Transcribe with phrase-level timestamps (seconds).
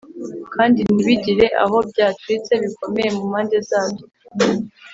[0.53, 4.05] kandi ntibigire aho byacitse bikomeye mu mpande zabyo.